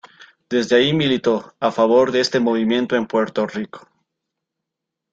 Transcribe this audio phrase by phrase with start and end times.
[0.49, 3.87] Desde ahí militó a favor de este movimiento en Puerto Rico.